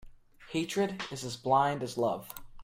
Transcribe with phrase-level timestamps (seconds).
[0.49, 2.27] Hatred is as blind as love.